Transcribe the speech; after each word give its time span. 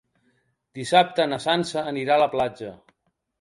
Dissabte 0.79 1.27
na 1.33 1.39
Sança 1.45 1.85
anirà 1.93 2.17
a 2.17 2.23
la 2.23 2.29
platja. 2.33 2.73